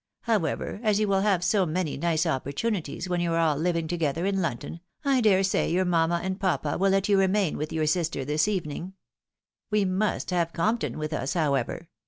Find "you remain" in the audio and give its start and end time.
7.07-7.55